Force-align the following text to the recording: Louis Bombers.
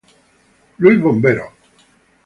Louis 0.79 0.97
Bombers. 0.97 1.51